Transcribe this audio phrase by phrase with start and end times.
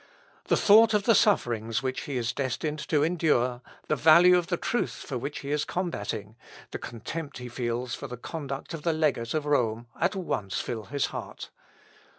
[0.45, 4.57] The thought of the sufferings which he is destined to endure, the value of the
[4.57, 6.35] truth for which he is combating,
[6.71, 10.85] the contempt he feels for the conduct of the legate of Rome, at once fill
[10.85, 11.51] his heart.